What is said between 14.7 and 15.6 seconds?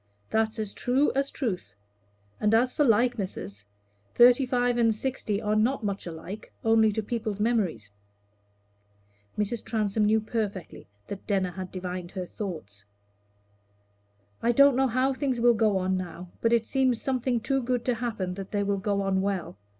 know how things will